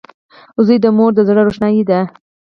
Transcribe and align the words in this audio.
•زوی 0.65 0.77
د 0.81 0.85
مور 0.97 1.11
د 1.15 1.19
زړۀ 1.27 1.41
روښنایي 1.47 1.81
وي. 1.89 1.99